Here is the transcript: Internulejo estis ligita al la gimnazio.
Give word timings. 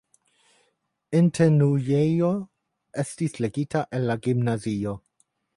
Internulejo 1.19 2.31
estis 3.05 3.39
ligita 3.47 3.87
al 3.99 4.11
la 4.13 4.21
gimnazio. 4.29 4.99